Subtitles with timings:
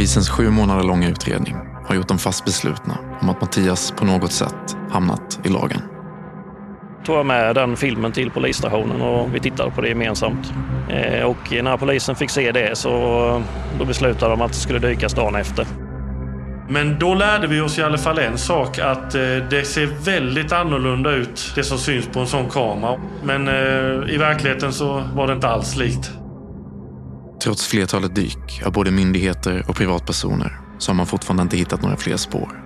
[0.00, 4.32] Polisens sju månader långa utredning har gjort dem fast beslutna om att Mattias på något
[4.32, 5.80] sätt hamnat i lagen.
[7.04, 10.52] tog jag med den filmen till polisstationen och vi tittade på det gemensamt.
[10.88, 12.90] Eh, Och när polisen fick se det så
[13.78, 15.66] då beslutade de att det skulle dykas dagen efter.
[16.68, 20.52] Men då lärde vi oss i alla fall en sak att eh, det ser väldigt
[20.52, 23.00] annorlunda ut det som syns på en sån kamera.
[23.24, 26.19] Men eh, i verkligheten så var det inte alls likt.
[27.42, 31.96] Trots flertalet dyk av både myndigheter och privatpersoner så har man fortfarande inte hittat några
[31.96, 32.62] fler spår.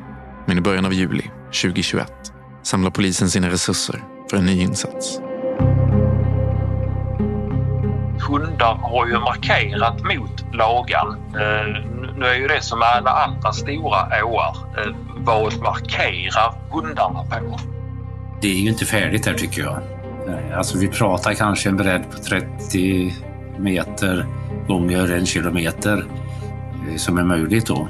[0.47, 1.30] Men i början av juli
[1.62, 2.12] 2021
[2.62, 5.20] samlar polisen sina resurser för en ny insats.
[8.28, 11.08] hundar har ju markerat mot lagan.
[11.34, 14.56] Eh, Nu är ju det som alla andra stora åar.
[14.78, 17.58] eh, Vad markerar hundarna på?
[18.42, 19.78] Det är ju inte färdigt här tycker jag.
[20.28, 23.14] Eh, Alltså vi pratar kanske en bredd på 30
[23.58, 24.27] meter
[24.69, 26.06] gånger en kilometer
[26.91, 27.88] eh, som är möjligt då.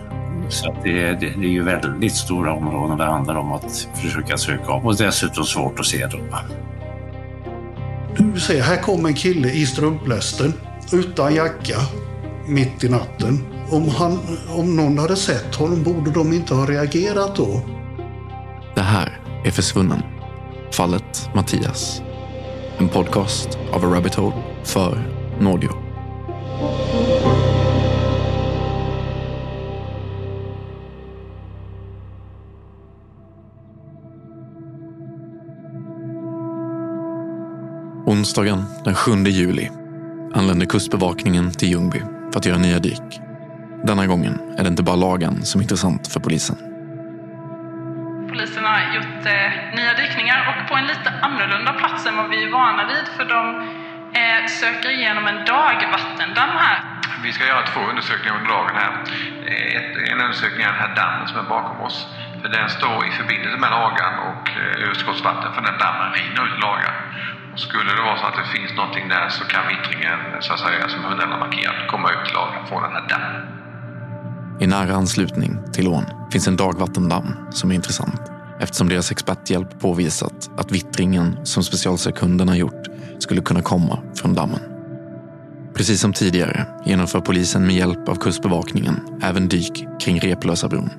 [0.48, 4.72] Så det, är, det är ju väldigt stora områden det handlar om att försöka söka
[4.72, 6.20] av och dessutom svårt att se dem.
[8.16, 10.52] Du ser, här kommer en kille i strumplästen
[10.92, 11.76] utan jacka
[12.46, 13.46] mitt i natten.
[13.70, 14.18] Om, han,
[14.48, 17.60] om någon hade sett honom borde de inte ha reagerat då.
[18.74, 20.02] Det här är Försvunnen.
[20.72, 22.02] Fallet Mattias.
[22.78, 25.70] En podcast av A Rabbit Hole för Nordio.
[38.06, 39.70] Onsdagen den 7 juli
[40.34, 42.00] anländer Kustbevakningen till Ljungby
[42.32, 43.20] för att göra nya dyk.
[43.84, 46.56] Denna gången är det inte bara lagan som är intressant för polisen.
[48.28, 52.44] Polisen har gjort eh, nya dykningar och på en lite annorlunda plats än vad vi
[52.44, 53.68] är vana vid för de
[54.20, 56.78] eh, söker igenom en dagvattendamm här.
[57.22, 58.92] Vi ska göra två undersökningar under dagen här.
[59.78, 61.98] Ett, en undersökning är den här dammen som är bakom oss.
[62.42, 66.58] För den står i förbindelse med lagan och eh, överskottsvatten från den dammen rinner ut
[66.58, 66.94] i lagan.
[67.52, 70.60] Och skulle det vara så att det finns någonting där så kan vittringen, så att
[70.60, 73.34] säga, som hundarna markerat, komma ut i lagan från den här dammen.
[74.60, 80.50] I nära anslutning till ån finns en dagvattendamm som är intressant eftersom deras experthjälp påvisat
[80.56, 82.88] att vittringen som Specialsekunderna gjort
[83.18, 84.60] skulle kunna komma från dammen.
[85.74, 90.90] Precis som tidigare genomför polisen med hjälp av Kustbevakningen även dyk kring Replösa bron.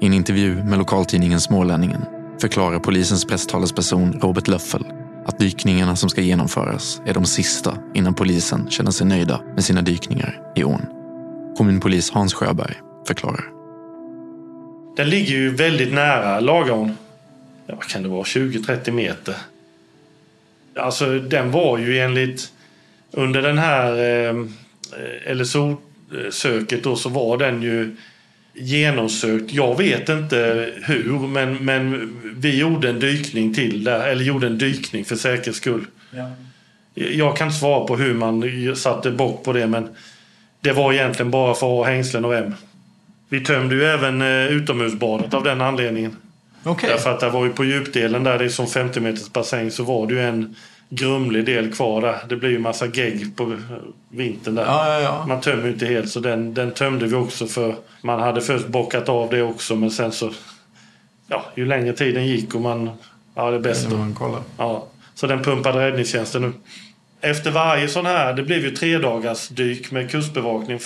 [0.00, 2.04] I en intervju med lokaltidningen Smålänningen
[2.40, 4.84] förklarar polisens presstalesperson Robert Löffel
[5.26, 9.82] att dykningarna som ska genomföras är de sista innan polisen känner sig nöjda med sina
[9.82, 10.86] dykningar i ån.
[11.56, 12.74] Kommunpolis Hans Sjöberg
[13.06, 13.53] förklarar.
[14.96, 16.96] Den ligger ju väldigt nära Lagaån.
[17.66, 18.22] Ja, vad kan det vara?
[18.22, 19.34] 20-30 meter.
[20.76, 22.52] Alltså den var ju enligt
[23.10, 23.92] under den här
[24.28, 27.96] eh, LSO-söket då så var den ju
[28.54, 29.52] genomsökt.
[29.52, 34.58] Jag vet inte hur men, men vi gjorde en dykning till där, eller gjorde en
[34.58, 35.86] dykning för säkerhets skull.
[36.94, 38.44] Jag kan inte svara på hur man
[38.76, 39.88] satte bock på det men
[40.60, 42.54] det var egentligen bara för att ha hängslen och rem.
[43.34, 46.16] Vi tömde ju även eh, utomhusbadet av den anledningen.
[46.64, 46.90] Okej.
[46.90, 49.84] Därför att det var ju på djupdelen där det är som 50 meters bassäng så
[49.84, 50.56] var det ju en
[50.88, 52.16] grumlig del kvar där.
[52.28, 53.58] Det blir ju massa gegg på eh,
[54.08, 54.64] vintern där.
[54.64, 55.26] Ja, ja, ja.
[55.26, 58.66] Man tömmer ju inte helt så den, den tömde vi också för man hade först
[58.66, 60.30] bockat av det också men sen så
[61.28, 62.90] ja, ju längre tiden gick och man
[63.34, 63.96] ja det är bäst då.
[63.96, 64.40] man kollar.
[64.58, 66.52] Ja, så den pumpade räddningstjänsten nu.
[67.20, 70.78] Efter varje sån här, det blev ju tre dagars dyk med kustbevakning.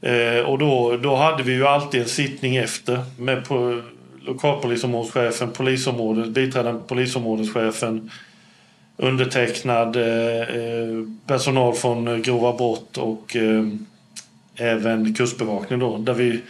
[0.00, 3.82] Eh, och då, då hade vi ju alltid en sittning efter med på,
[4.28, 8.10] lokalpolisområdeschefen, polisområdet, biträdande polisområdeschefen,
[8.96, 13.64] undertecknad eh, eh, personal från eh, grova brott och eh,
[14.56, 16.40] även Kustbevakningen då, där vi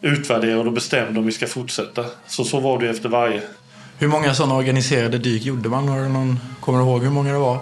[0.00, 2.04] utvärderar och bestämde om vi ska fortsätta.
[2.26, 3.42] Så så var det efter varje.
[3.98, 5.88] Hur många sådana organiserade dyk gjorde man?
[5.88, 7.58] Har någon, kommer du ihåg hur många det var?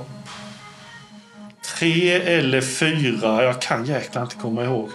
[1.78, 4.88] Tre eller fyra, jag kan jäkla inte komma ihåg.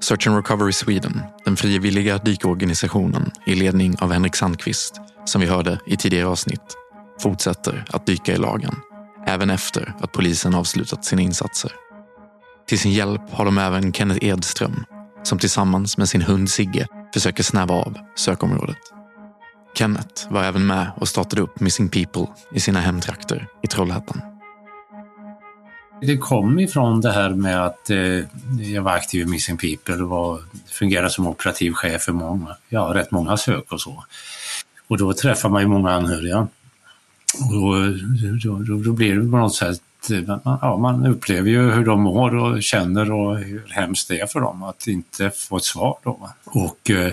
[0.00, 5.80] Search and Recovery Sweden, den frivilliga dykorganisationen i ledning av Henrik Sandqvist, som vi hörde
[5.86, 6.76] i tidigare avsnitt,
[7.22, 8.74] fortsätter att dyka i lagen,
[9.26, 11.72] även efter att polisen avslutat sina insatser.
[12.68, 14.84] Till sin hjälp har de även Kenneth Edström,
[15.22, 18.78] som tillsammans med sin hund Sigge försöker snäva av sökområdet.
[19.74, 24.37] Kenneth var även med och startade upp Missing People i sina hemtrakter i Trollhättan.
[26.00, 28.24] Det kom ifrån det här med att eh,
[28.60, 32.92] jag var aktiv i Missing People och var, fungerade som operativ chef för många, ja,
[32.94, 34.04] rätt många sök och så.
[34.88, 36.48] Och då träffar man ju många anhöriga.
[37.40, 39.80] Och då, då, då blir det på något sätt,
[40.10, 44.26] eh, ja, man upplever ju hur de mår och känner och hur hemskt det är
[44.26, 45.98] för dem att inte få ett svar.
[46.02, 46.30] Då.
[46.44, 47.12] Och eh,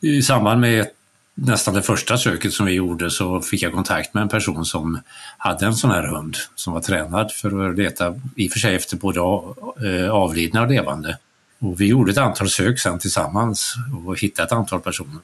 [0.00, 0.94] i samband med ett
[1.34, 5.00] nästan det första söket som vi gjorde så fick jag kontakt med en person som
[5.38, 8.74] hade en sån här hund som var tränad för att leta i och för sig
[8.74, 11.18] efter både eh, avlidna och levande.
[11.58, 13.74] Och vi gjorde ett antal sök sen tillsammans
[14.06, 15.18] och hittade ett antal personer.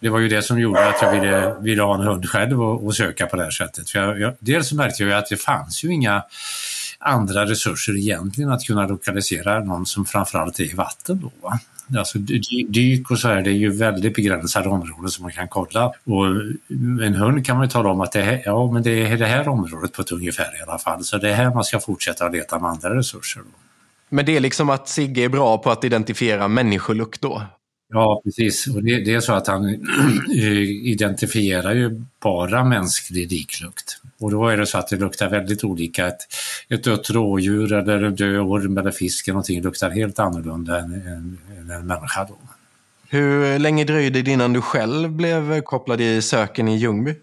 [0.00, 2.84] Det var ju det som gjorde att jag ville, ville ha en hund själv och,
[2.86, 3.90] och söka på det här sättet.
[3.90, 6.22] För jag, jag, dels märkte jag att det fanns ju inga
[6.98, 11.20] andra resurser egentligen att kunna lokalisera någon som framförallt är i vatten.
[11.20, 11.58] Då,
[11.98, 12.18] Alltså
[12.68, 15.92] dyk och så här, det är ju väldigt begränsade områden som man kan kolla.
[16.04, 16.26] Och
[17.04, 19.26] en hund kan man ju tala om att det, här, ja, men det är det
[19.26, 21.04] här området på ett ungefär i alla fall.
[21.04, 23.40] Så det är här man ska fortsätta att leta med andra resurser.
[23.40, 23.50] Då.
[24.08, 27.42] Men det är liksom att Sigge är bra på att identifiera människolukt då?
[27.92, 28.66] Ja, precis.
[28.66, 29.76] Och det, det, är så att han
[30.84, 33.99] identifierar ju bara mänsklig diklukt.
[34.20, 36.06] Och då är det så att det luktar väldigt olika.
[36.06, 36.20] Ett,
[36.68, 40.92] ett dött rådjur eller en död orm eller fisk eller någonting luktar helt annorlunda än,
[40.94, 42.24] än, än en människa.
[42.24, 42.38] Då.
[43.08, 47.14] Hur länge dröjde det innan du själv blev kopplad i söken i Ljungby?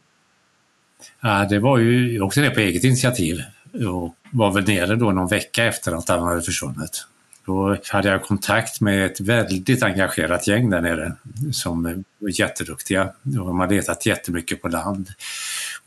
[1.22, 3.42] Ja, det var ju, jag åkte ner på eget initiativ
[3.74, 7.08] och var väl nere då någon vecka efter att han hade försvunnit.
[7.46, 11.14] Då hade jag kontakt med ett väldigt engagerat gäng där nere
[11.52, 13.10] som var jätteduktiga.
[13.24, 15.10] De har letat jättemycket på land.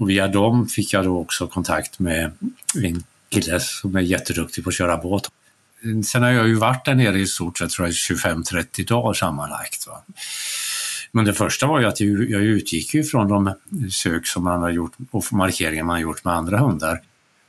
[0.01, 2.33] Och via dem fick jag då också kontakt med
[2.85, 5.31] en kille som är jätteduktig på att köra båt.
[6.07, 9.87] Sen har jag ju varit där nere i stort sett 25-30 dagar sammanlagt.
[9.87, 10.03] Va?
[11.13, 13.55] Men det första var ju att jag utgick ju från de
[13.91, 17.01] sök som man har gjort och markeringar man har gjort med andra hundar.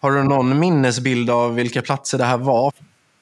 [0.02, 2.74] Har du någon minnesbild av vilka platser det här var?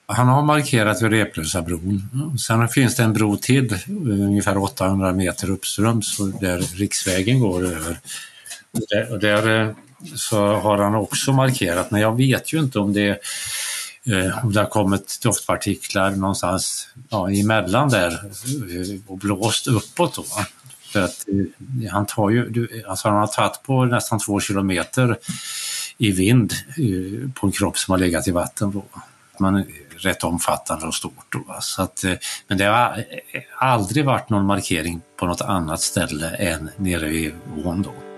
[0.05, 2.37] Han har markerat vid Replösa bron.
[2.39, 7.97] Sen finns det en bro till ungefär 800 meter uppströms där riksvägen går över.
[9.10, 9.71] Och där, eh,
[10.16, 13.10] så har han också markerat, men jag vet ju inte om det,
[14.06, 18.31] eh, om det har kommit doftpartiklar någonstans ja, emellan där
[19.07, 20.16] och blåst uppåt.
[20.16, 20.25] Då.
[20.94, 21.25] För att
[21.92, 25.18] han, tar ju, alltså han har tagit på nästan två kilometer
[25.98, 26.54] i vind
[27.33, 28.71] på en kropp som har legat i vatten.
[28.71, 28.83] Då.
[29.39, 29.66] Men
[29.98, 31.25] rätt omfattande och stort.
[31.30, 31.57] Då.
[31.62, 32.04] Så att,
[32.48, 33.06] men det har
[33.57, 37.33] aldrig varit någon markering på något annat ställe än nere vid
[37.66, 37.81] ån.
[37.81, 38.08] Då.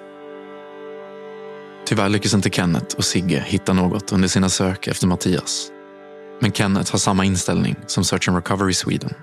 [1.91, 5.71] Tyvärr lyckas inte Kenneth och Sigge hitta något under sina sök efter Mattias.
[6.41, 9.13] Men Kenneth har samma inställning som Search and Recovery Sweden.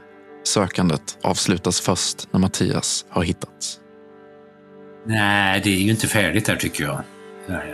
[0.44, 3.80] Sökandet avslutas först när Mattias har hittats.
[5.06, 7.00] Nej, det är ju inte färdigt där tycker jag.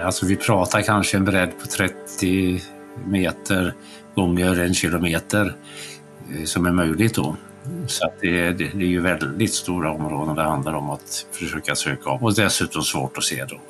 [0.03, 2.63] alltså vi pratar kanske en bredd på 30
[3.07, 3.75] meter
[4.15, 5.57] gånger en kilometer
[6.35, 7.37] eh, som är möjligt då.
[7.87, 12.11] Så det, det, det, är ju väldigt stora områden det handlar om att försöka söka
[12.11, 13.61] av och dessutom svårt att se då.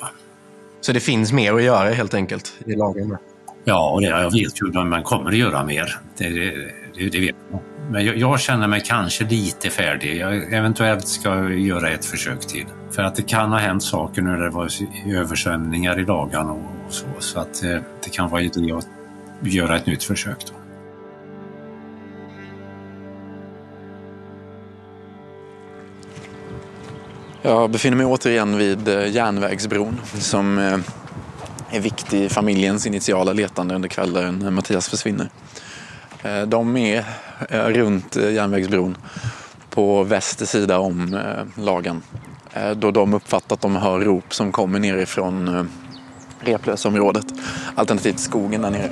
[0.85, 3.17] Så det finns mer att göra helt enkelt i lagen?
[3.63, 5.99] Ja, och det, jag vet ju att man kommer att göra mer.
[6.17, 7.61] Det, det, det vet jag.
[7.91, 10.17] Men jag, jag, känner mig kanske lite färdig.
[10.17, 12.65] Jag eventuellt ska göra ett försök till.
[12.91, 14.69] För att det kan ha hänt saker nu när det var
[15.07, 17.05] översvämningar i dagarna och så.
[17.19, 18.87] Så att eh, det kan vara idé att
[19.41, 20.37] göra ett nytt försök.
[20.47, 20.64] Då.
[27.45, 30.77] Jag befinner mig återigen vid eh, järnvägsbron som eh,
[31.69, 35.29] är viktig i familjens initiala letande under kvällen när Mattias försvinner.
[36.23, 37.05] Eh, de är
[37.73, 38.97] runt järnvägsbron
[39.69, 41.19] på väster sida om
[41.55, 42.01] lagen
[42.75, 45.69] då de uppfattat att de hör rop som kommer nerifrån
[46.39, 47.25] Replösområdet
[47.75, 48.89] alternativt skogen där nere.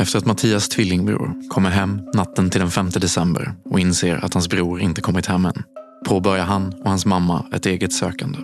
[0.00, 4.48] Efter att Mattias tvillingbror kommer hem natten till den 5 december och inser att hans
[4.48, 5.62] bror inte kommit hem än
[6.04, 8.38] påbörjar han och hans mamma ett eget sökande.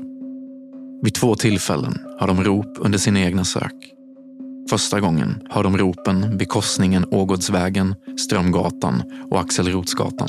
[1.02, 3.92] Vid två tillfällen har de rop under sina egna sök.
[4.70, 10.28] Första gången hör de ropen vid korsningen Ågårdsvägen, Strömgatan och Axel Rotsgatan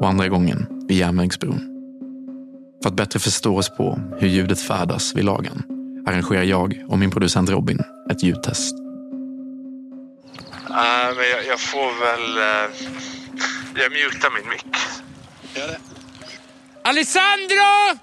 [0.00, 1.60] och andra gången vid Järnvägsbron.
[2.82, 5.62] För att bättre förstå oss på hur ljudet färdas vid lagen
[6.06, 7.78] arrangerar jag och min producent Robin
[8.10, 8.76] ett ljudtest.
[10.70, 12.38] Nej, men jag, jag får väl...
[12.38, 12.74] Uh,
[13.74, 14.66] jag mutar min mick.
[15.56, 15.95] Gör det.
[16.90, 17.98] Alessandro!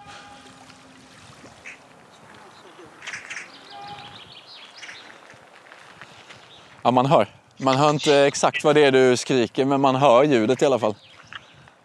[6.83, 7.27] Ja, man hör.
[7.57, 10.79] Man hör inte exakt vad det är du skriker, men man hör ljudet i alla
[10.79, 10.95] fall.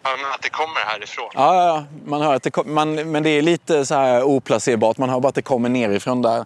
[0.03, 1.31] Ja, men att det kommer härifrån.
[1.35, 1.85] Ja, ja, ja.
[2.07, 4.99] man hör att det kom, man, men det är lite så här oplacerbart.
[4.99, 6.45] Man hör bara att det kommer nerifrån där.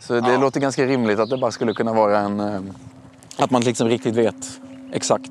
[0.00, 2.40] Så det låter ganska rimligt att det bara skulle kunna vara en...
[2.40, 2.60] eh,
[3.38, 4.60] Att man liksom riktigt vet
[4.92, 5.28] exakt.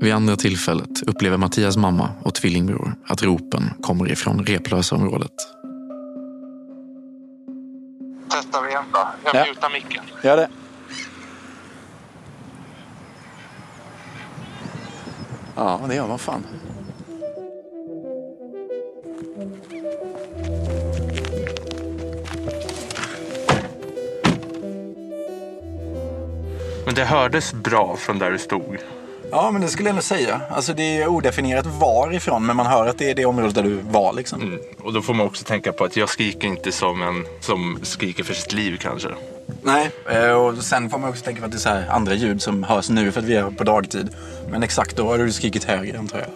[0.00, 5.32] Vid andra tillfället upplever Mattias mamma och tvillingbror att ropen kommer ifrån Replösaområdet.
[8.30, 9.08] Testar vi igen då.
[9.24, 9.44] Jag Ja.
[9.48, 10.04] mutar micken.
[10.24, 10.48] Gör det.
[15.56, 16.44] Ja, det gör man fan.
[26.86, 28.78] Men det hördes bra från där du stod.
[29.30, 30.40] Ja, men det skulle jag ändå säga.
[30.50, 33.78] Alltså det är odefinierat varifrån, men man hör att det är det området där du
[33.90, 34.42] var liksom.
[34.42, 34.58] Mm.
[34.78, 38.24] Och då får man också tänka på att jag skriker inte som en som skriker
[38.24, 39.08] för sitt liv kanske.
[39.62, 42.14] Nej, eh, och sen får man också tänka på att det är så här andra
[42.14, 44.08] ljud som hörs nu för att vi är på dagtid.
[44.50, 46.28] Men exakt då har du skrikit högre antar jag.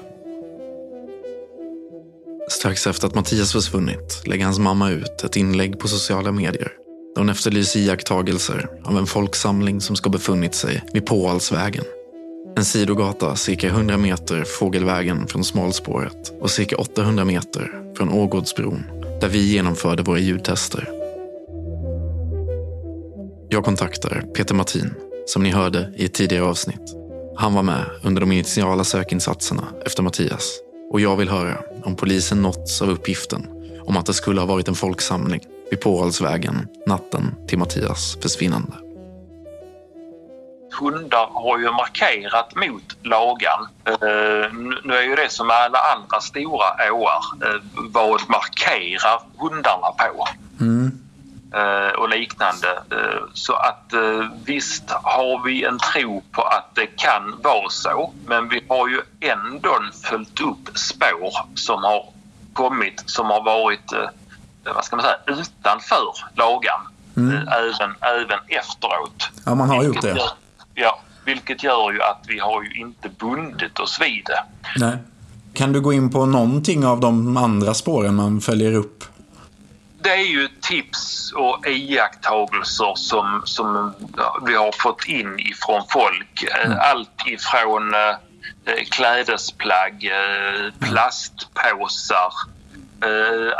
[2.50, 6.72] Strax efter att Mattias försvunnit lägger hans mamma ut ett inlägg på sociala medier
[7.14, 11.84] där hon efterlyser iakttagelser av en folksamling som ska befunnit sig vid Påalsvägen.
[12.56, 18.84] En sidogata cirka 100 meter fågelvägen från smalspåret och cirka 800 meter från Ågårdsbron
[19.20, 20.88] där vi genomförde våra ljudtester.
[23.48, 24.94] Jag kontaktar Peter Martin,
[25.26, 26.96] som ni hörde i ett tidigare avsnitt.
[27.36, 30.58] Han var med under de initiala sökinsatserna efter Mattias
[30.92, 33.46] och jag vill höra om polisen nåtts av uppgiften
[33.86, 35.40] om att det skulle ha varit en folksamling
[35.70, 38.72] vid Påalsvägen natten till Mattias försvinnande
[40.80, 43.68] hundar har ju markerat mot lagan.
[43.84, 44.52] Eh,
[44.84, 47.22] nu- är ju det som alla andra stora åar.
[47.44, 50.28] Eh, vad markerar hundarna på?
[51.54, 52.82] Eh, och liknande.
[53.32, 53.92] Så att
[54.44, 58.12] visst har vi en tro på att det kan vara så.
[58.26, 62.04] Men vi har ju ändå följt upp spår som har
[62.52, 63.92] kommit som har varit
[64.64, 66.80] vad ska man säga, utanför lagan.
[67.16, 67.48] Mm.
[67.48, 69.30] Även, även efteråt.
[69.46, 70.14] Ja, man har gjort det.
[70.74, 74.44] Ja, vilket gör ju att vi har ju inte bundit oss vid det.
[74.76, 74.96] Nej.
[75.54, 79.04] Kan du gå in på någonting av de andra spåren man följer upp?
[80.02, 83.94] Det är ju tips och iakttagelser som, som
[84.46, 86.44] vi har fått in ifrån folk.
[86.64, 92.51] Eh, Allt ifrån eh, klädesplagg, eh, plastpåsar, eh,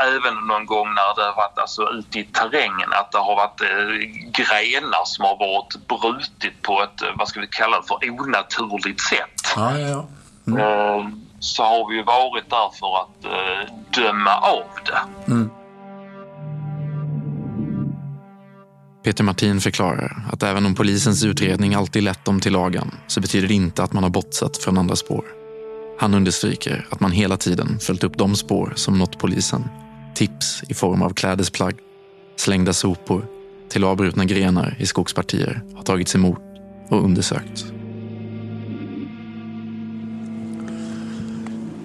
[0.09, 3.61] även någon gång när det har varit alltså, ute i terrängen att det har varit
[3.61, 3.95] eh,
[4.41, 9.01] grenar som har varit brutit på ett, eh, vad ska vi kalla det för, onaturligt
[9.01, 9.53] sätt.
[9.57, 10.07] Ja, ja,
[10.45, 10.59] ja.
[10.59, 11.09] Eh,
[11.41, 15.01] så har vi ju varit där för att eh, döma av det.
[19.05, 23.49] Peter Martin förklarar att även om polisens utredning alltid lett dem till lagan så betyder
[23.49, 25.42] det inte att man har bortsett från andra spår.
[26.03, 29.65] Han understryker att man hela tiden följt upp de spår som nått polisen.
[30.15, 31.75] Tips i form av klädesplagg,
[32.37, 33.27] slängda sopor
[33.69, 36.41] till avbrutna grenar i skogspartier har tagits emot
[36.89, 37.65] och undersökts.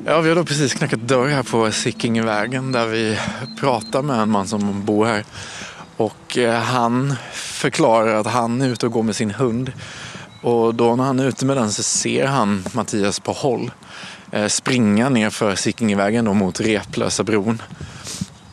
[0.06, 3.18] Ja, vi har då precis knackat dörr här på Sickingevägen där vi
[3.60, 5.24] pratar med en man som bor här.
[5.98, 9.72] Och eh, han förklarar att han är ute och går med sin hund.
[10.48, 13.72] Och då när han är ute med den så ser han Mattias på håll
[14.32, 17.62] eh, springa ner för Sickingevägen då mot Replösa bron.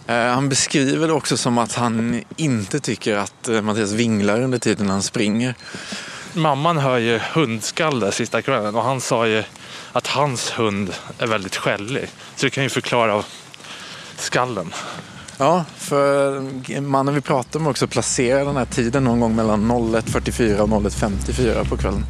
[0.06, 4.58] Eh, han beskriver det också som att han inte tycker att eh, Mattias vinglar under
[4.58, 5.54] tiden han springer.
[6.32, 9.42] Mamman hör ju hundskall där sista kvällen och han sa ju
[9.92, 12.08] att hans hund är väldigt skällig.
[12.36, 13.22] Så det kan ju förklara
[14.16, 14.72] skallen.
[15.38, 20.58] Ja, för mannen vi pratar med också placerar den här tiden någon gång mellan 01.44
[20.58, 22.04] och 01.54 på kvällen.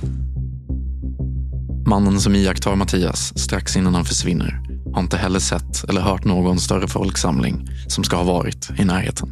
[1.86, 4.60] Mannen som iakttar Mattias strax innan han försvinner
[4.94, 9.28] har inte heller sett eller hört någon större folksamling som ska ha varit i närheten.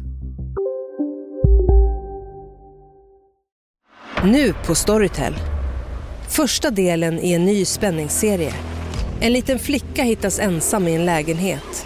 [4.23, 5.35] Nu på Storytel.
[6.27, 8.53] Första delen i en ny spänningsserie.
[9.19, 11.85] En liten flicka hittas ensam i en lägenhet.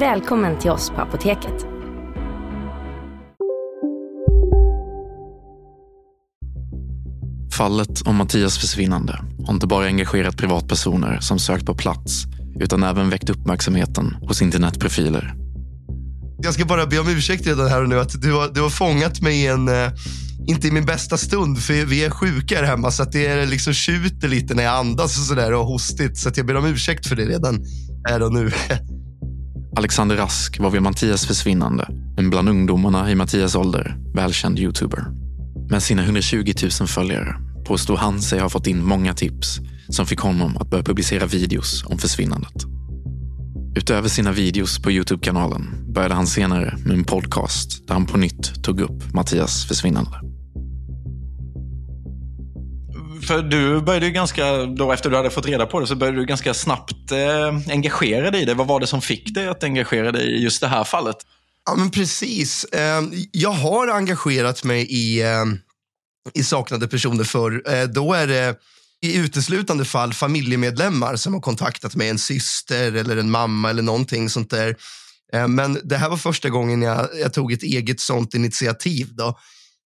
[0.00, 1.66] Välkommen till oss på Apoteket.
[7.56, 12.24] Fallet om Mattias försvinnande har inte bara engagerat privatpersoner som sökt på plats
[12.60, 15.34] utan även väckt uppmärksamheten hos internetprofiler.
[16.42, 18.70] Jag ska bara be om ursäkt redan här och nu att du har, du har
[18.70, 19.90] fångat mig i en, eh,
[20.48, 23.46] inte i min bästa stund, för vi är sjuka här hemma så att det är
[23.46, 26.18] liksom tjuter lite när jag andas och sådär och hostigt.
[26.18, 27.64] Så att jag ber om ursäkt för det redan
[28.08, 28.50] här och nu.
[29.76, 35.06] Alexander Rask var vid Mattias försvinnande en bland ungdomarna i Mattias ålder välkänd youtuber.
[35.70, 40.18] Med sina 120 000 följare påstod han sig ha fått in många tips som fick
[40.18, 42.64] honom att börja publicera videos om försvinnandet.
[43.76, 48.64] Utöver sina videos på Youtube-kanalen började han senare med en podcast där han på nytt
[48.64, 50.35] tog upp Mattias försvinnande.
[53.26, 56.18] För du började ju ganska, då efter du hade fått reda på det, så började
[56.18, 58.54] du ganska snabbt eh, engagera dig i det.
[58.54, 61.16] Vad var det som fick dig att engagera dig i just det här fallet?
[61.66, 62.64] Ja, men precis.
[62.64, 63.02] Eh,
[63.32, 65.44] jag har engagerat mig i, eh,
[66.34, 68.56] i saknade personer för eh, Då är det
[69.02, 74.28] i uteslutande fall familjemedlemmar som har kontaktat mig, en syster eller en mamma eller någonting
[74.28, 74.76] sånt där.
[75.32, 79.08] Eh, men det här var första gången jag, jag tog ett eget sånt initiativ.
[79.12, 79.38] Då.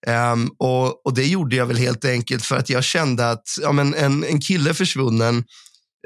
[0.07, 3.71] Um, och, och, Det gjorde jag väl helt enkelt för att jag kände att ja,
[3.71, 5.38] men en, en kille försvunnen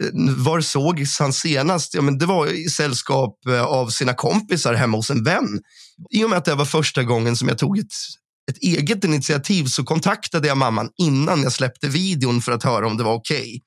[0.01, 1.93] eh, var sågs han senast?
[1.93, 5.59] Ja, men det var i sällskap eh, av sina kompisar hemma hos en vän.
[6.09, 7.93] I och med att det var första gången som jag tog ett,
[8.51, 12.97] ett eget initiativ så kontaktade jag mamman innan jag släppte videon för att höra om
[12.97, 13.39] det var okej.
[13.39, 13.59] Okay.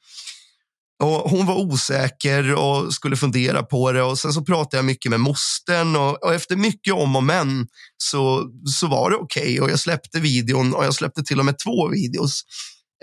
[1.02, 4.02] Och hon var osäker och skulle fundera på det.
[4.02, 7.66] och Sen så pratade jag mycket med mostern och, och efter mycket om och men
[7.96, 9.42] så, så var det okej.
[9.42, 9.60] Okay.
[9.60, 12.42] Och Jag släppte videon och jag släppte till och med två videos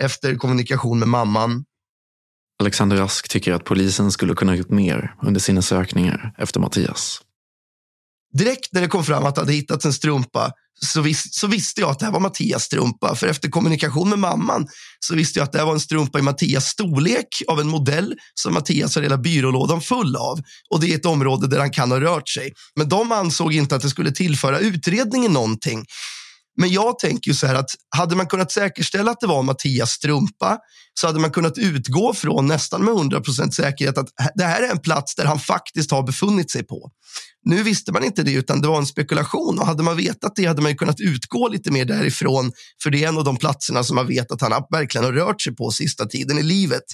[0.02, 1.64] efter kommunikation med mamman.
[2.60, 7.20] Alexander Rask tycker att polisen skulle kunna gjort mer under sina sökningar efter Mattias.
[8.38, 11.80] Direkt när det kom fram att det hade hittats en strumpa så, vis så visste
[11.80, 13.14] jag att det här var Mattias strumpa.
[13.14, 14.66] För efter kommunikation med mamman
[15.00, 18.14] så visste jag att det här var en strumpa i Mattias storlek av en modell
[18.34, 20.40] som Mattias har hela byrålådan full av.
[20.70, 22.52] Och det är ett område där han kan ha rört sig.
[22.76, 25.84] Men de ansåg inte att det skulle tillföra utredningen någonting.
[26.56, 29.90] Men jag tänker ju så här att hade man kunnat säkerställa att det var Mattias
[29.90, 30.58] strumpa
[31.00, 34.78] så hade man kunnat utgå från nästan med 100% säkerhet att det här är en
[34.78, 36.90] plats där han faktiskt har befunnit sig på.
[37.44, 40.44] Nu visste man inte det utan det var en spekulation och hade man vetat det
[40.44, 42.52] hade man kunnat utgå lite mer därifrån
[42.82, 45.42] för det är en av de platserna som man vet att han verkligen har rört
[45.42, 46.84] sig på sista tiden i livet.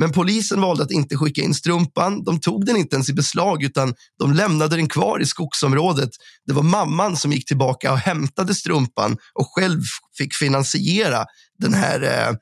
[0.00, 2.24] Men polisen valde att inte skicka in strumpan.
[2.24, 6.10] De tog den inte ens i beslag utan de lämnade den kvar i skogsområdet.
[6.46, 9.80] Det var mamman som gick tillbaka och hämtade strumpan och själv
[10.18, 11.24] fick finansiera
[11.58, 12.34] den här eh, eh,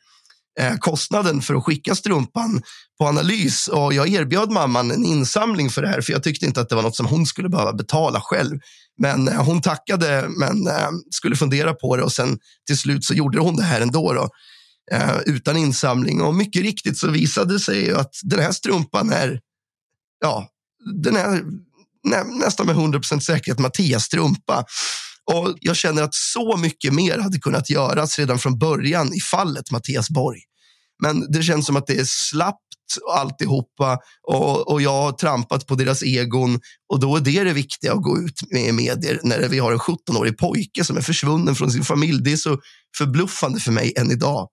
[0.61, 2.63] Eh, kostnaden för att skicka strumpan
[2.99, 3.69] på analys.
[3.69, 6.75] Och jag erbjöd mamman en insamling för det här, för jag tyckte inte att det
[6.75, 8.59] var något som hon skulle behöva betala själv.
[8.99, 13.15] Men eh, hon tackade, men eh, skulle fundera på det och sen till slut så
[13.15, 14.13] gjorde hon det här ändå.
[14.13, 14.29] Då,
[14.93, 16.23] eh, utan insamling.
[16.23, 19.41] Och mycket riktigt så visade det sig att den här strumpan är,
[20.21, 20.49] ja,
[21.03, 21.43] den är
[22.05, 24.65] nä, nästan med 100 säkerhet Mattias strumpa.
[25.33, 29.71] Och jag känner att så mycket mer hade kunnat göras redan från början i fallet
[29.71, 30.41] Mattias Borg.
[31.03, 32.63] Men det känns som att det är slappt
[33.15, 36.61] alltihopa och, och jag har trampat på deras egon
[36.93, 39.73] och då är det det viktiga att gå ut med i medier när vi har
[39.73, 42.23] en 17-årig pojke som är försvunnen från sin familj.
[42.23, 42.59] Det är så
[42.99, 44.49] förbluffande för mig än idag.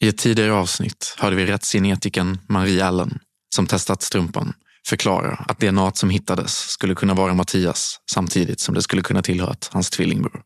[0.00, 3.18] I ett tidigare avsnitt hörde vi rättsgenetikern Marie Allen
[3.54, 4.52] som testat strumpan
[4.86, 9.68] förklara att DNA som hittades skulle kunna vara Mattias samtidigt som det skulle kunna tillhört
[9.72, 10.42] hans tvillingbror.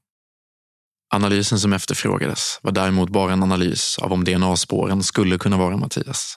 [1.15, 6.37] Analysen som efterfrågades var däremot bara en analys av om DNA-spåren skulle kunna vara Mattias.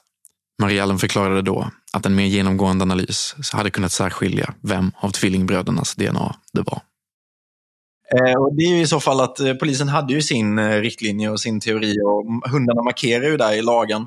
[0.62, 6.36] Mariellen förklarade då att en mer genomgående analys hade kunnat särskilja vem av tvillingbrödernas DNA
[6.52, 6.82] det var.
[8.12, 10.80] Eh, och det är ju i så fall att eh, polisen hade ju sin eh,
[10.80, 14.02] riktlinje och sin teori och hundarna markerar ju där i lagen.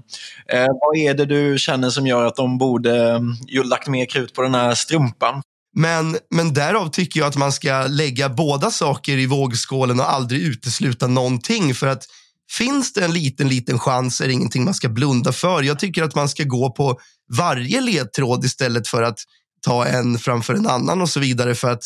[0.53, 4.05] Eh, vad är det du känner som gör att de borde mm, ju lagt mer
[4.05, 5.41] krut på den här strumpan?
[5.75, 10.41] Men, men därav tycker jag att man ska lägga båda saker i vågskålen och aldrig
[10.41, 11.73] utesluta någonting.
[11.73, 12.03] För att
[12.51, 15.63] finns det en liten, liten chans är det ingenting man ska blunda för.
[15.63, 16.99] Jag tycker att man ska gå på
[17.37, 19.19] varje ledtråd istället för att
[19.65, 21.55] ta en framför en annan och så vidare.
[21.55, 21.83] För att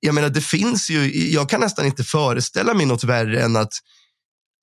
[0.00, 3.72] jag menar, det finns ju, jag kan nästan inte föreställa mig något värre än att,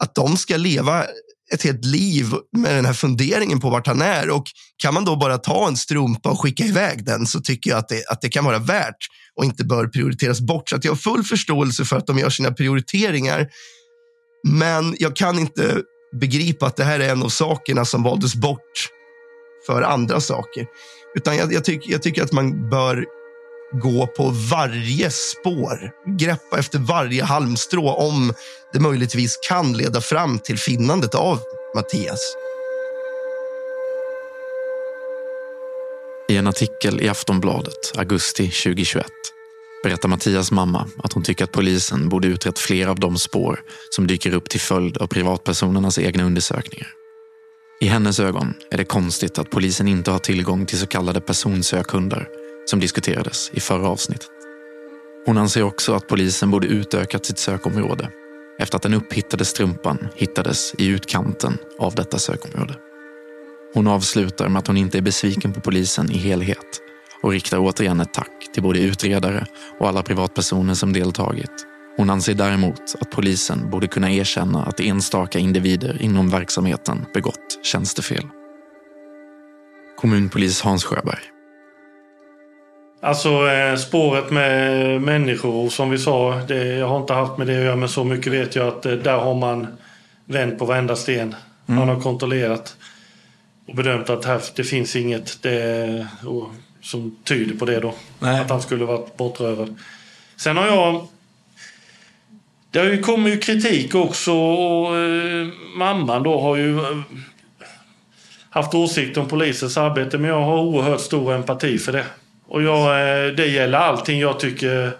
[0.03, 1.05] att de ska leva
[1.53, 2.25] ett helt liv
[2.57, 4.29] med den här funderingen på vart han är.
[4.29, 4.43] Och
[4.77, 7.89] kan man då bara ta en strumpa och skicka iväg den så tycker jag att
[7.89, 10.69] det, att det kan vara värt och inte bör prioriteras bort.
[10.69, 13.47] Så att jag har full förståelse för att de gör sina prioriteringar.
[14.47, 15.81] Men jag kan inte
[16.19, 18.89] begripa att det här är en av sakerna som valdes bort
[19.65, 20.65] för andra saker.
[21.15, 23.05] Utan jag, jag, tyck, jag tycker att man bör
[23.81, 28.33] gå på varje spår, greppa efter varje halmstrå om
[28.73, 31.39] det möjligtvis kan leda fram till finnandet av
[31.75, 32.35] Mattias.
[36.29, 39.05] I en artikel i Aftonbladet, augusti 2021,
[39.83, 44.07] berättar Mattias mamma att hon tycker att polisen borde utrett fler av de spår som
[44.07, 46.87] dyker upp till följd av privatpersonernas egna undersökningar.
[47.81, 52.27] I hennes ögon är det konstigt att polisen inte har tillgång till så kallade personsökhundar
[52.65, 54.29] som diskuterades i förra avsnittet.
[55.25, 58.09] Hon anser också att polisen borde utökat sitt sökområde
[58.59, 62.75] efter att den upphittade strumpan hittades i utkanten av detta sökområde.
[63.73, 66.81] Hon avslutar med att hon inte är besviken på polisen i helhet
[67.21, 69.45] och riktar återigen ett tack till både utredare
[69.79, 71.51] och alla privatpersoner som deltagit.
[71.97, 78.27] Hon anser däremot att polisen borde kunna erkänna att enstaka individer inom verksamheten begått tjänstefel.
[79.97, 81.34] Kommunpolis Hans Sjöberg.
[83.01, 87.57] Alltså eh, spåret med människor, som vi sa, det, jag har inte haft med det
[87.57, 89.67] att göra men så mycket vet jag att eh, där har man
[90.25, 91.35] vänt på varenda sten.
[91.67, 91.79] Mm.
[91.79, 92.75] Man har kontrollerat
[93.67, 96.49] och bedömt att här, det finns inget det, och,
[96.81, 97.93] som tyder på det då.
[98.19, 98.41] Nej.
[98.41, 99.75] Att han skulle varit bortrövad.
[100.35, 101.07] Sen har jag...
[102.71, 107.01] Det har ju kommit kritik också och eh, mamman då har ju eh,
[108.49, 112.05] haft åsikter om polisens arbete men jag har oerhört stor empati för det.
[112.47, 114.91] Och jag, eh, det gäller allting jag tycker.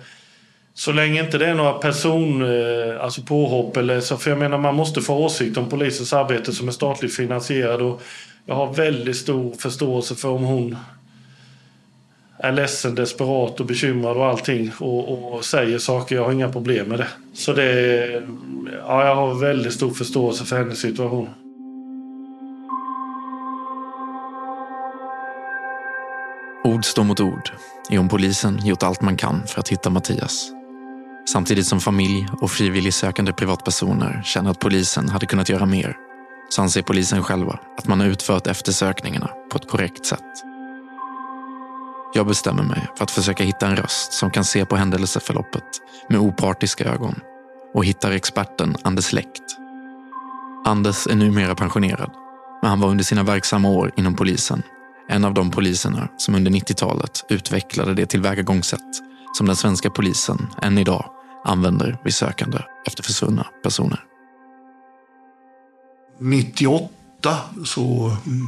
[0.73, 4.17] Så länge inte det är några person, eh, alltså påhopp eller så.
[4.17, 7.81] För jag menar man måste få åsikt om polisens arbete som är statligt finansierad.
[7.81, 8.01] Och
[8.45, 10.77] jag har väldigt stor förståelse för om hon
[12.37, 16.15] är ledsen, desperat och bekymrad och allting och, och säger saker.
[16.15, 17.07] Jag har inga problem med det.
[17.33, 18.21] Så det, eh,
[18.87, 21.44] ja, jag har väldigt stor förståelse för hennes situation.
[26.65, 27.49] Ord står mot ord
[27.89, 30.51] i om polisen gjort allt man kan för att hitta Mattias.
[31.29, 35.97] Samtidigt som familj och frivilligsökande privatpersoner känner att polisen hade kunnat göra mer
[36.49, 40.43] så anser polisen själva att man har utfört eftersökningarna på ett korrekt sätt.
[42.13, 45.63] Jag bestämmer mig för att försöka hitta en röst som kan se på händelseförloppet
[46.09, 47.19] med opartiska ögon
[47.73, 49.57] och hittar experten Anders Läkt.
[50.65, 52.11] Anders är numera pensionerad,
[52.61, 54.63] men han var under sina verksamma år inom polisen
[55.09, 59.01] en av de poliserna som under 90-talet utvecklade det tillvägagångssätt
[59.37, 61.09] som den svenska polisen än idag
[61.45, 64.03] använder vid sökande efter försvunna personer.
[66.19, 66.89] 98
[67.65, 68.47] så mm,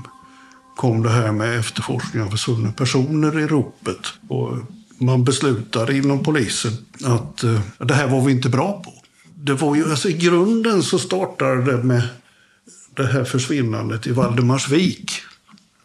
[0.76, 4.08] kom det här med efterforskning av försvunna personer i ropet.
[4.28, 4.58] Och
[4.98, 8.94] man beslutade inom polisen att eh, det här var vi inte bra på.
[9.36, 12.10] Det var ju, alltså, I grunden så startade det med
[12.96, 15.12] det här försvinnandet i Valdemarsvik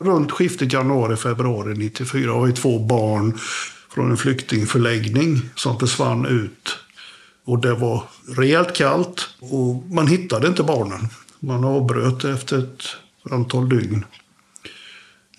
[0.03, 3.39] runt skiftet januari-februari 94 har ju två barn
[3.95, 6.77] från en flyktingförläggning som försvann ut.
[7.45, 8.05] Och det var
[8.37, 11.09] rejält kallt och man hittade inte barnen.
[11.41, 12.83] Man avbröt efter ett
[13.31, 14.05] antal dygn.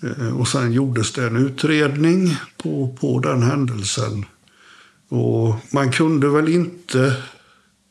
[0.02, 4.24] Eh, och sen gjordes det en utredning på, på den händelsen.
[5.08, 7.22] Och man kunde väl inte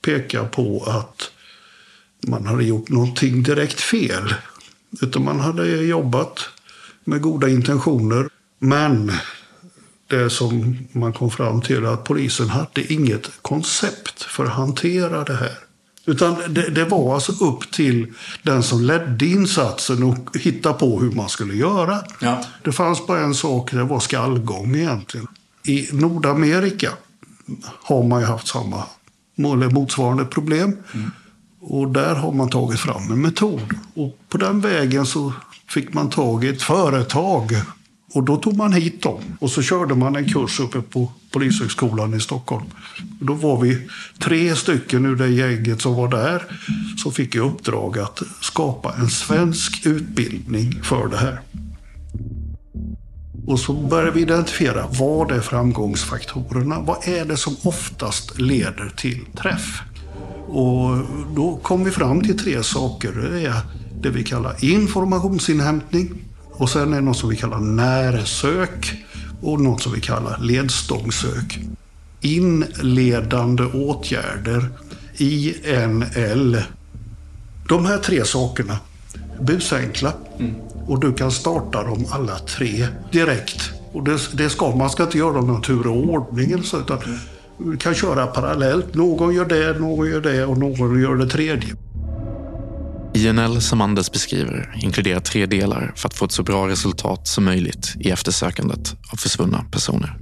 [0.01, 1.31] peka på att
[2.27, 4.36] man hade gjort någonting direkt fel.
[5.01, 6.49] Utan man hade jobbat
[7.04, 8.30] med goda intentioner.
[8.60, 9.12] Men
[10.08, 15.24] det som man kom fram till är att polisen hade inget koncept för att hantera
[15.24, 15.58] det här.
[16.06, 18.13] Utan det, det, var alltså upp till
[18.44, 22.00] den som ledde insatsen att hitta på hur man skulle göra.
[22.20, 22.44] Ja.
[22.63, 25.28] Det fanns bara en sak, det var skallgång egentligen.
[25.63, 26.89] I Nordamerika
[27.84, 28.84] har man ju haft samma
[29.38, 30.78] eller motsvarande problem.
[30.94, 31.12] Mm.
[31.65, 33.76] Och där har man tagit fram en metod.
[33.93, 35.34] Och på den vägen så
[35.67, 37.56] fick man tag i ett företag
[38.13, 42.13] Och då tog man hit dem och så körde man en kurs uppe på Polishögskolan
[42.13, 42.65] i Stockholm.
[43.19, 43.88] Då var vi
[44.19, 46.43] tre stycken ur det gänget som var där
[47.04, 51.41] som fick i uppdrag att skapa en svensk utbildning för det här.
[53.47, 56.80] Och så började vi identifiera vad är framgångsfaktorerna?
[56.80, 59.82] Vad är det som oftast leder till träff?
[60.54, 60.98] Och
[61.36, 63.12] då kom vi fram till tre saker.
[63.12, 63.62] Det är
[64.02, 66.12] det vi kallar informationsinhämtning
[66.52, 69.04] och sen är det något som vi kallar närsök
[69.42, 71.60] och något som vi kallar ledstångsök.
[72.22, 74.70] Inledande åtgärder,
[75.18, 76.62] INL.
[77.68, 78.78] De här tre sakerna,
[79.42, 80.13] busenkla.
[80.39, 80.56] Mm.
[80.88, 83.72] Och du kan starta dem alla tre direkt.
[83.92, 86.63] Och det, det ska, man ska inte göra dem i tur och ordning.
[86.63, 87.20] Så, utan du
[87.80, 88.95] kan köra parallellt.
[88.95, 91.76] Någon gör det, någon gör det och någon gör det tredje.
[93.13, 97.43] INL som Anders beskriver inkluderar tre delar för att få ett så bra resultat som
[97.43, 100.17] möjligt i eftersökandet av försvunna personer.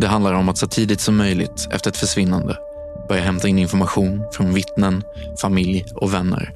[0.00, 2.56] Det handlar om att så tidigt som möjligt efter ett försvinnande
[3.08, 5.02] börja hämta in information från vittnen,
[5.40, 6.52] familj och vänner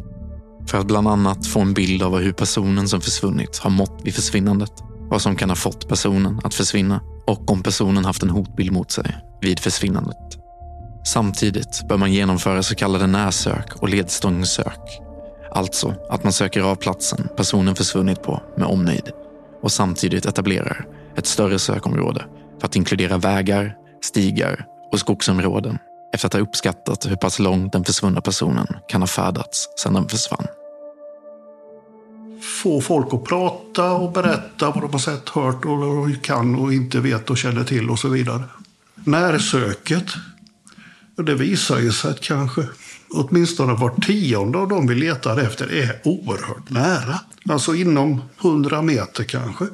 [0.68, 4.14] för att bland annat få en bild av hur personen som försvunnit har mått vid
[4.14, 4.72] försvinnandet,
[5.10, 8.90] vad som kan ha fått personen att försvinna och om personen haft en hotbild mot
[8.90, 10.38] sig vid försvinnandet.
[11.04, 15.00] Samtidigt bör man genomföra så kallade närsök och ledstångssök
[15.50, 19.10] Alltså att man söker av platsen personen försvunnit på med omnejd
[19.62, 20.86] och samtidigt etablerar
[21.16, 22.24] ett större sökområde
[22.60, 25.78] för att inkludera vägar, stigar och skogsområden
[26.14, 30.08] efter att ha uppskattat hur pass långt den försvunna personen kan ha färdats sedan den
[30.08, 30.46] försvann.
[32.42, 37.00] Få folk att prata och berätta vad de har sett, hört och kan och inte
[37.00, 38.42] vet och känner till och så vidare.
[38.94, 40.06] Närsöket,
[41.16, 42.62] det visar ju sig att kanske
[43.10, 47.20] åtminstone var tionde av dem vi letar efter är oerhört nära.
[47.48, 49.66] Alltså inom 100 meter kanske.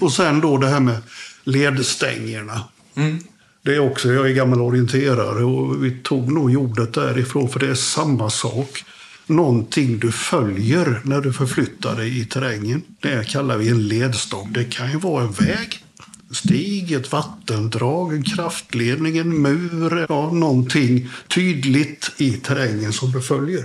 [0.00, 1.02] Och sen då det här med
[1.44, 2.60] ledstängerna.
[2.94, 3.18] Mm.
[3.62, 7.68] Det är också, jag är gammal orienterare och vi tog nog jordet därifrån för det
[7.68, 8.84] är samma sak.
[9.28, 12.82] Någonting du följer när du förflyttar dig i terrängen.
[13.00, 14.52] Det kallar vi en ledstång.
[14.52, 15.84] Det kan ju vara en väg
[16.30, 23.64] stig, ett vattendrag, en kraftledning, en mur, ja, någonting tydligt i terrängen som du följer.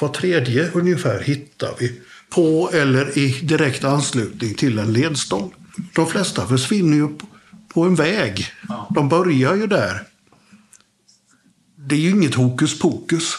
[0.00, 5.54] Var tredje ungefär hittar vi på eller i direkt anslutning till en ledstång.
[5.94, 7.08] De flesta försvinner ju
[7.68, 8.46] på en väg.
[8.90, 10.02] De börjar ju där.
[11.76, 13.36] Det är ju inget hokus pokus.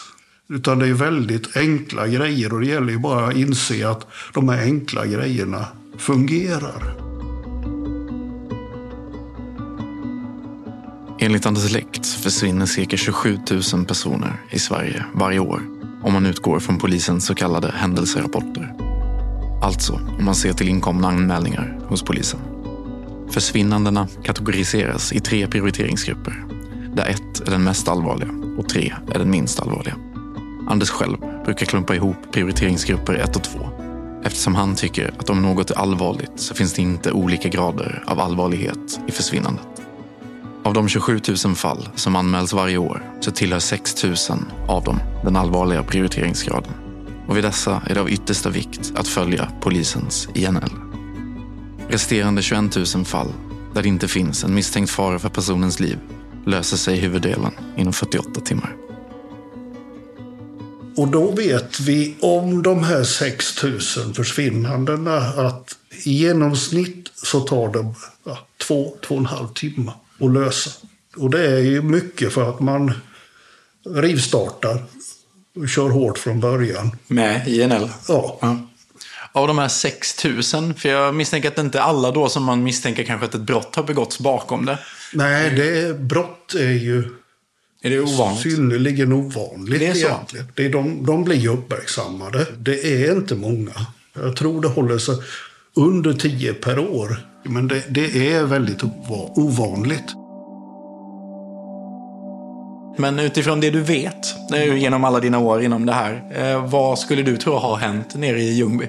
[0.52, 4.48] Utan det är väldigt enkla grejer och det gäller ju bara att inse att de
[4.48, 5.66] här enkla grejerna
[5.98, 6.96] fungerar.
[11.18, 13.38] Enligt Anders Läkt försvinner cirka 27
[13.74, 15.62] 000 personer i Sverige varje år
[16.02, 18.74] om man utgår från polisens så kallade händelserapporter.
[19.62, 22.40] Alltså om man ser till inkomna anmälningar hos polisen.
[23.30, 26.44] Försvinnandena kategoriseras i tre prioriteringsgrupper
[26.94, 30.11] där ett är den mest allvarliga och tre är den minst allvarliga.
[30.68, 33.68] Anders själv brukar klumpa ihop prioriteringsgrupper 1 och 2
[34.24, 38.20] eftersom han tycker att om något är allvarligt så finns det inte olika grader av
[38.20, 39.66] allvarlighet i försvinnandet.
[40.64, 44.14] Av de 27 000 fall som anmäls varje år så tillhör 6 000
[44.68, 46.72] av dem den allvarliga prioriteringsgraden.
[47.28, 50.72] Och vid dessa är det av yttersta vikt att följa polisens INL.
[51.88, 53.32] Resterande 21 000 fall
[53.74, 55.98] där det inte finns en misstänkt fara för personens liv
[56.46, 58.76] löser sig huvuddelen inom 48 timmar.
[60.96, 63.80] Och då vet vi om de här 6 000
[64.14, 70.32] försvinnandena att i genomsnitt så tar det ja, två, två och en halv timme att
[70.32, 70.70] lösa.
[71.16, 72.92] Och det är ju mycket för att man
[73.86, 74.82] rivstartar
[75.56, 76.96] och kör hårt från början.
[77.06, 77.88] Med INL?
[78.08, 78.38] Ja.
[78.40, 78.56] ja.
[79.32, 82.62] Av de här 6000, för jag misstänker att det inte är alla då som man
[82.62, 84.78] misstänker kanske att ett brott har begåtts bakom det.
[85.12, 87.08] Nej, det, brott är ju
[87.82, 88.42] är det ovanligt?
[88.42, 90.06] synnerligen ovanligt det är så.
[90.06, 90.46] egentligen.
[90.54, 92.46] Det är de, de blir uppmärksammade.
[92.58, 93.86] Det är inte många.
[94.14, 95.14] Jag tror det håller sig
[95.76, 97.16] under 10 per år.
[97.42, 98.82] Men det, det är väldigt
[99.34, 100.14] ovanligt.
[102.98, 104.34] Men utifrån det du vet,
[104.76, 108.40] genom alla dina år inom det här, eh, vad skulle du tro har hänt nere
[108.40, 108.88] i Ljungby?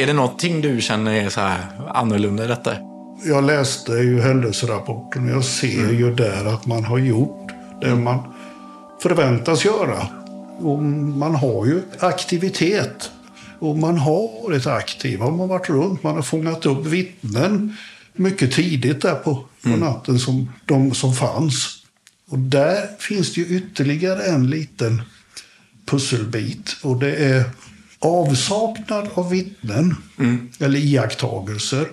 [0.00, 1.58] Är det någonting du känner är så här
[1.94, 2.76] annorlunda i detta?
[3.24, 5.98] Jag läste ju händelserapporten och jag ser mm.
[5.98, 7.51] ju där att man har gjort
[7.82, 8.18] det man
[9.02, 10.06] förväntas göra.
[10.58, 13.10] Och man har ju aktivitet.
[13.58, 17.76] Och man har varit aktiv, man har varit runt, man har fångat upp vittnen
[18.12, 19.80] mycket tidigt där på, på mm.
[19.80, 21.82] natten, som, de som fanns.
[22.28, 25.02] Och där finns det ju ytterligare en liten
[25.86, 26.76] pusselbit.
[26.82, 27.44] Och det är
[27.98, 30.50] avsaknad av vittnen, mm.
[30.58, 31.88] eller iakttagelser,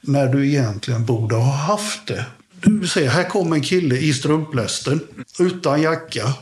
[0.00, 2.26] när du egentligen borde ha haft det.
[2.62, 5.00] Du ser, här kommer en kille i strumplästen
[5.38, 6.34] utan jacka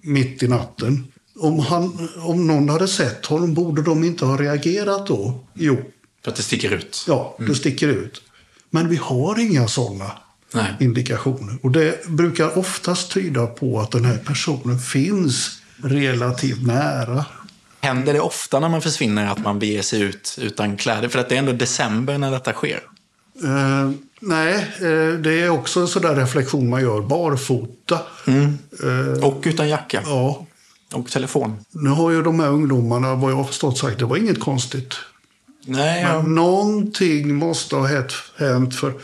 [0.00, 1.04] mitt i natten.
[1.38, 5.44] Om, han, om någon hade sett honom, borde de inte ha reagerat då?
[5.54, 5.76] Jo.
[6.24, 7.04] För att det sticker ut?
[7.08, 8.22] Ja, det sticker ut.
[8.70, 10.12] Men vi har inga sådana
[10.54, 10.74] Nej.
[10.80, 11.58] indikationer.
[11.62, 17.24] Och det brukar oftast tyda på att den här personen finns relativt nära.
[17.80, 21.08] Händer det ofta när man försvinner att man beger sig ut utan kläder?
[21.08, 22.80] För att det är ändå december när detta sker.
[23.44, 23.90] Eh,
[24.20, 28.00] nej, eh, det är också en sån där reflektion man gör barfota.
[28.82, 30.02] Eh, Och utan jacka.
[30.06, 30.46] Ja.
[30.94, 31.56] Och telefon.
[31.70, 34.94] Nu har ju de här ungdomarna, vad jag har förstått sagt, det var inget konstigt.
[35.66, 36.22] Nej, Men ja.
[36.22, 38.94] någonting måste ha hänt- för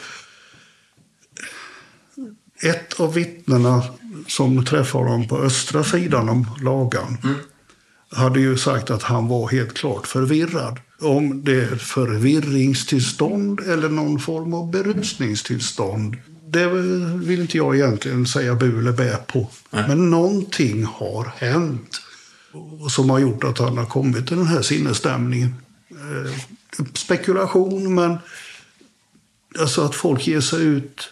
[2.63, 3.83] ett av vittnena
[4.27, 7.17] som träffade honom på östra sidan om lagan
[8.11, 10.81] hade ju sagt att han var helt klart förvirrad.
[11.01, 16.17] Om det är förvirringstillstånd eller någon form av berusningstillstånd.
[16.47, 16.67] Det
[17.15, 19.51] vill inte jag egentligen säga bu eller bä på.
[19.71, 22.01] Men någonting har hänt
[22.81, 25.55] och som har gjort att han har kommit till den här sinnesstämningen.
[25.91, 26.33] Eh,
[26.95, 28.17] spekulation, men
[29.59, 31.11] alltså att folk ger sig ut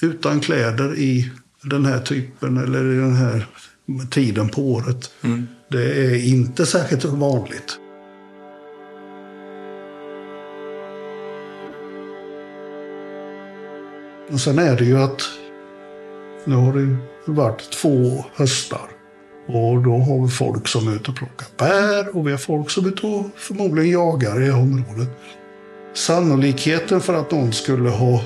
[0.00, 1.30] utan kläder i
[1.62, 3.46] den här typen eller i den här
[4.10, 5.10] tiden på året.
[5.70, 7.78] Det är inte särskilt vanligt.
[14.32, 15.22] Och sen är det ju att
[16.44, 16.96] nu har det
[17.32, 18.90] varit två höstar.
[19.46, 22.70] Och då har vi folk som är ute och plockar bär och vi har folk
[22.70, 25.08] som är ute och förmodligen jagar i området.
[25.94, 28.22] Sannolikheten för att någon skulle ha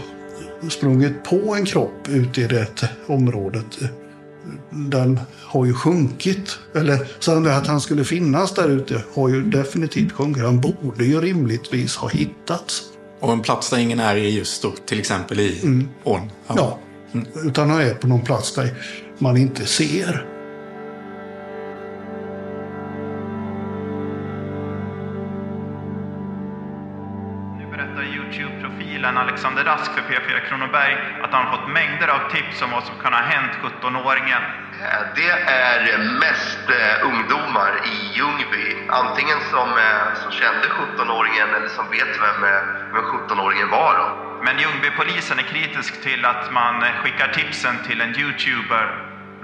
[0.70, 3.78] sprungit på en kropp ute i det området,
[4.70, 6.58] den har ju sjunkit.
[6.74, 10.44] Eller så att han skulle finnas där ute har ju definitivt sjunkit.
[10.44, 12.82] Han borde ju rimligtvis ha hittats.
[13.20, 15.88] Och en plats där ingen är är just då, till exempel i Mm.
[16.04, 16.30] ån.
[16.48, 16.78] Ja,
[17.44, 18.74] utan han är på någon plats där
[19.18, 20.26] man inte ser.
[29.02, 32.94] Youtube-profilen Alexander Rask för P4 Kronoberg att han fått mängder av tips om vad som
[33.02, 34.42] kan ha hänt 17-åringen.
[35.16, 38.88] Det är mest eh, ungdomar i Ljungby.
[38.88, 42.62] Antingen som, eh, som kände 17-åringen eller som vet vem, eh,
[42.94, 43.94] vem 17-åringen var.
[43.98, 44.06] Då.
[44.44, 48.86] Men Ljungbypolisen är kritisk till att man eh, skickar tipsen till en Youtuber.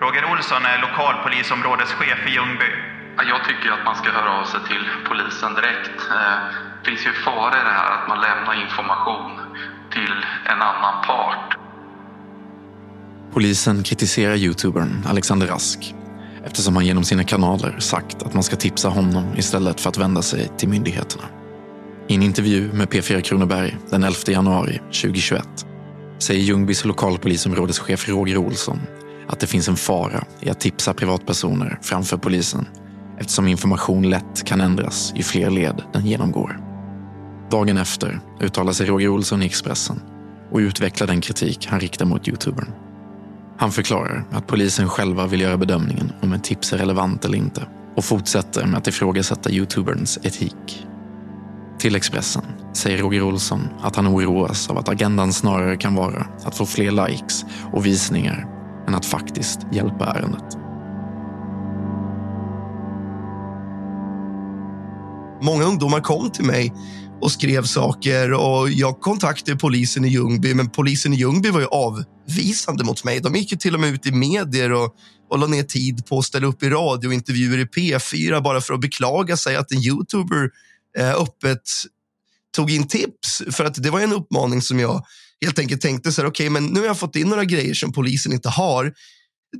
[0.00, 2.70] Roger Olsson är lokalpolisområdeschef i Ljungby.
[3.16, 5.98] Ja, Jag tycker att man ska höra av sig till polisen direkt.
[6.10, 6.38] Eh,
[6.82, 9.40] Det finns ju fara i det här att man lämnar information
[9.98, 11.58] till en annan part.
[13.32, 15.94] Polisen kritiserar youtubern Alexander Rask
[16.44, 20.22] eftersom han genom sina kanaler sagt att man ska tipsa honom istället för att vända
[20.22, 21.24] sig till myndigheterna.
[22.08, 25.42] I en intervju med P4 Kronoberg den 11 januari 2021
[26.18, 28.80] säger Ljungbys lokalpolisområdeschef Roger Olsson
[29.28, 32.66] att det finns en fara i att tipsa privatpersoner framför polisen
[33.18, 36.67] eftersom information lätt kan ändras ju fler led den genomgår.
[37.50, 40.00] Dagen efter uttalar sig Roger Olsson i Expressen
[40.50, 42.72] och utvecklar den kritik han riktar mot youtubern.
[43.58, 47.66] Han förklarar att polisen själva vill göra bedömningen om ett tips är relevant eller inte
[47.96, 50.86] och fortsätter med att ifrågasätta youtuberns etik.
[51.78, 56.56] Till Expressen säger Roger Olsson att han oroas av att agendan snarare kan vara att
[56.56, 58.46] få fler likes och visningar
[58.88, 60.58] än att faktiskt hjälpa ärendet.
[65.42, 66.72] Många ungdomar kom till mig
[67.20, 71.66] och skrev saker och jag kontaktade polisen i Ljungby, men polisen i Ljungby var ju
[71.66, 73.20] avvisande mot mig.
[73.20, 74.94] De gick ju till och med ut i medier och,
[75.30, 78.80] och la ner tid på att ställa upp i radiointervjuer i P4 bara för att
[78.80, 80.50] beklaga sig att en youtuber
[80.98, 81.62] eh, öppet
[82.56, 83.42] tog in tips.
[83.50, 85.04] För att det var en uppmaning som jag
[85.40, 87.92] helt enkelt tänkte så här, okej, men nu har jag fått in några grejer som
[87.92, 88.92] polisen inte har.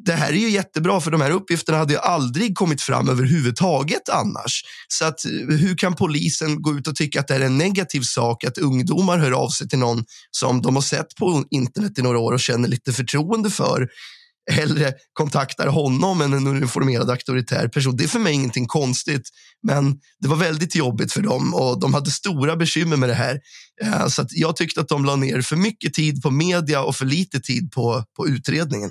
[0.04, 4.08] Det här är ju jättebra för de här uppgifterna hade ju aldrig kommit fram överhuvudtaget
[4.08, 4.62] annars.
[4.88, 8.00] Så att eh, hur kan polisen gå ut och tycka att det är en negativ
[8.00, 12.02] sak att ungdomar hör av sig till någon som de har sett på internet i
[12.02, 13.88] några år och känner lite förtroende för
[14.50, 17.96] hellre kontaktar honom än en uniformerad auktoritär person.
[17.96, 19.28] Det är för mig ingenting konstigt,
[19.66, 23.40] men det var väldigt jobbigt för dem och de hade stora bekymmer med det här.
[23.82, 26.96] Eh, så att jag tyckte att de la ner för mycket tid på media och
[26.96, 28.90] för lite tid på, på utredningen.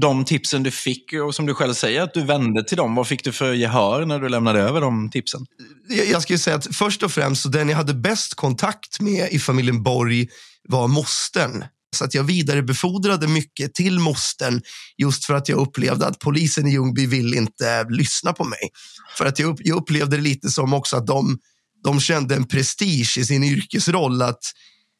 [0.00, 3.08] De tipsen du fick och som du själv säger att du vände till dem, vad
[3.08, 5.46] fick du för gehör när du lämnade över de tipsen?
[5.88, 9.28] Jag jag skulle säga att först och främst så den jag hade bäst kontakt med
[9.32, 10.28] i familjen Borg
[10.68, 11.64] var mostern.
[11.96, 14.62] Så att jag vidarebefordrade mycket till mostern
[14.96, 18.70] just för att jag upplevde att polisen i Ljungby vill inte lyssna på mig.
[19.18, 21.38] För att jag, jag upplevde det lite som också att de,
[21.84, 24.22] de kände en prestige i sin yrkesroll.
[24.22, 24.40] att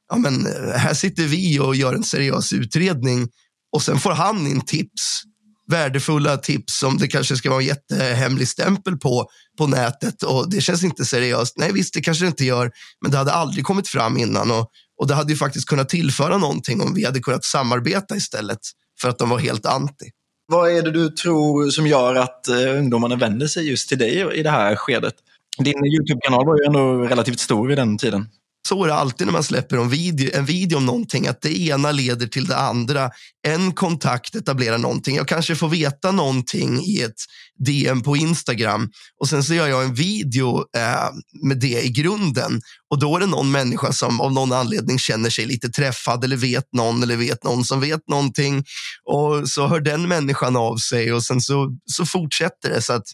[0.09, 3.29] ja, men eh, här sitter vi och gör en seriös utredning
[3.77, 5.23] och sen får han in tips
[5.69, 10.61] värdefulla tips som det kanske ska vara en jättehemlig stämpel på på nätet och det
[10.61, 11.55] känns inte seriöst.
[11.57, 12.71] Nej, visst, det kanske det inte gör,
[13.03, 14.71] men det hade aldrig kommit fram innan och,
[15.01, 18.59] och det hade ju faktiskt kunnat tillföra någonting om vi hade kunnat samarbeta istället
[19.01, 20.11] för att de var helt anti.
[20.49, 24.39] Vad är det du tror som gör att eh, ungdomarna vänder sig just till dig
[24.39, 25.15] i det här skedet?
[25.59, 28.29] Din YouTube-kanal var ju ändå relativt stor vid den tiden.
[28.67, 31.61] Så är det alltid när man släpper en video, en video om någonting, att det
[31.61, 33.11] ena leder till det andra.
[33.47, 35.17] En kontakt etablerar någonting.
[35.17, 37.17] Jag kanske får veta någonting i ett
[37.59, 38.91] DM på Instagram
[39.21, 41.11] och sen så gör jag en video eh,
[41.43, 42.61] med det i grunden
[42.91, 46.37] och då är det någon människa som av någon anledning känner sig lite träffad eller
[46.37, 48.65] vet någon eller vet någon som vet någonting
[49.05, 52.83] och så hör den människan av sig och sen så, så fortsätter det.
[52.83, 53.07] så att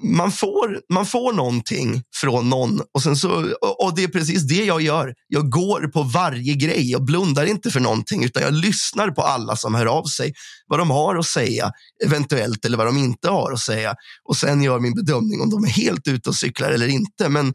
[0.00, 4.64] man får, man får någonting från någon och, sen så, och det är precis det
[4.64, 5.14] jag gör.
[5.28, 6.90] Jag går på varje grej.
[6.90, 10.34] Jag blundar inte för någonting utan jag lyssnar på alla som hör av sig.
[10.66, 11.72] Vad de har att säga,
[12.04, 13.94] eventuellt, eller vad de inte har att säga.
[14.24, 17.28] Och sen gör min bedömning om de är helt ute och cyklar eller inte.
[17.28, 17.54] Men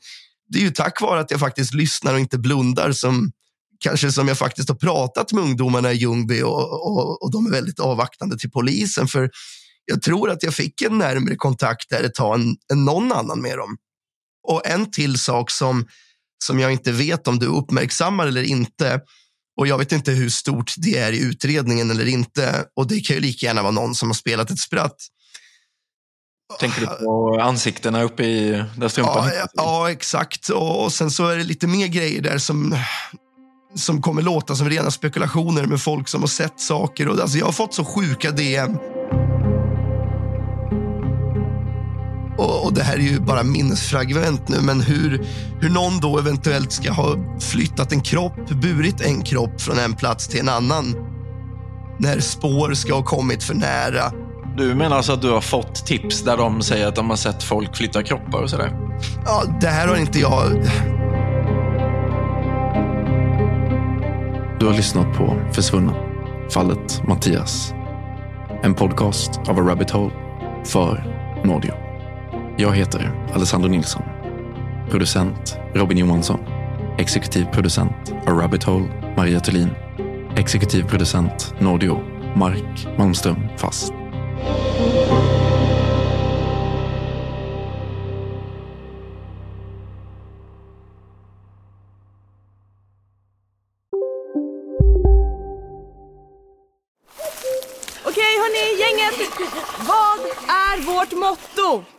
[0.50, 3.32] det är ju tack vare att jag faktiskt lyssnar och inte blundar som
[3.80, 7.52] kanske som jag faktiskt har pratat med ungdomarna i Ljungby och, och, och de är
[7.52, 9.08] väldigt avvaktande till polisen.
[9.08, 9.30] För
[9.90, 13.42] jag tror att jag fick en närmare kontakt där ett tag än, än någon annan
[13.42, 13.78] med dem.
[14.48, 15.88] Och en till sak som,
[16.44, 19.02] som jag inte vet om du uppmärksammar eller inte.
[19.60, 22.66] Och jag vet inte hur stort det är i utredningen eller inte.
[22.76, 24.96] Och det kan ju lika gärna vara någon som har spelat ett spratt.
[26.60, 30.50] Tänker du på ansiktena uppe i där strumpan ja, ja, exakt.
[30.50, 32.76] Och sen så är det lite mer grejer där som,
[33.76, 37.08] som kommer låta som rena spekulationer med folk som har sett saker.
[37.08, 38.78] Och, alltså, jag har fått så sjuka DM
[42.40, 45.28] och, och, det här är ju bara minnesfragment nu, men hur,
[45.62, 50.28] hur någon då eventuellt ska ha flyttat en kropp, burit en kropp från en plats
[50.28, 50.96] till en annan.
[52.00, 54.12] När spår ska ha kommit för nära.
[54.58, 57.44] Du menar alltså att du har fått tips där de säger att de har sett
[57.44, 58.78] folk flytta kroppar och sådär?
[59.26, 60.70] Ja, det här har inte jag...
[64.60, 65.94] Du har lyssnat på Försvunna,
[66.54, 67.74] fallet Mattias.
[68.64, 70.14] En podcast av A Rabbit Hole
[70.66, 71.16] för
[71.46, 71.89] Nordio.
[72.60, 74.04] Jag heter Alessandro Nilsson.
[74.90, 76.40] Producent Robin Johansson.
[76.98, 79.70] Exekutiv producent A Rabbit Hole Maria Thulin.
[80.36, 82.00] Exekutiv producent Nordio
[82.36, 83.94] Mark Malmström Fast.
[98.04, 99.30] Okej hörni, gänget!
[99.88, 101.99] Vad är vårt motto?